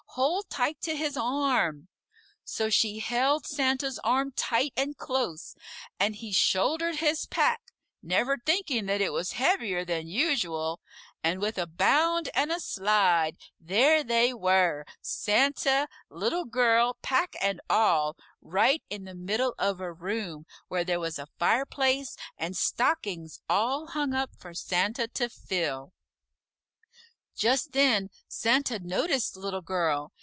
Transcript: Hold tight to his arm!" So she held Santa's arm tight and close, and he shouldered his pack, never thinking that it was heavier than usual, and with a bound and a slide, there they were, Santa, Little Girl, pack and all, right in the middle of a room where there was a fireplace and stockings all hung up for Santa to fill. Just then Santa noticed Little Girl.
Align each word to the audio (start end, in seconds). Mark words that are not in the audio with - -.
Hold 0.15 0.49
tight 0.49 0.81
to 0.81 0.95
his 0.97 1.15
arm!" 1.15 1.87
So 2.43 2.69
she 2.69 2.99
held 2.99 3.45
Santa's 3.45 3.97
arm 4.03 4.33
tight 4.33 4.73
and 4.75 4.97
close, 4.97 5.55
and 6.01 6.17
he 6.17 6.33
shouldered 6.33 6.97
his 6.97 7.25
pack, 7.27 7.61
never 8.03 8.37
thinking 8.37 8.87
that 8.87 8.99
it 8.99 9.13
was 9.13 9.31
heavier 9.31 9.85
than 9.85 10.09
usual, 10.09 10.81
and 11.23 11.39
with 11.39 11.57
a 11.57 11.65
bound 11.65 12.29
and 12.35 12.51
a 12.51 12.59
slide, 12.59 13.37
there 13.57 14.03
they 14.03 14.33
were, 14.33 14.83
Santa, 14.99 15.87
Little 16.09 16.43
Girl, 16.43 16.97
pack 17.01 17.37
and 17.41 17.61
all, 17.69 18.17
right 18.41 18.83
in 18.89 19.05
the 19.05 19.15
middle 19.15 19.55
of 19.57 19.79
a 19.79 19.93
room 19.93 20.45
where 20.67 20.83
there 20.83 20.99
was 20.99 21.19
a 21.19 21.29
fireplace 21.39 22.17
and 22.37 22.57
stockings 22.57 23.39
all 23.47 23.87
hung 23.87 24.13
up 24.13 24.31
for 24.37 24.53
Santa 24.53 25.07
to 25.13 25.29
fill. 25.29 25.93
Just 27.33 27.71
then 27.71 28.09
Santa 28.27 28.77
noticed 28.77 29.35
Little 29.37 29.61
Girl. 29.61 30.11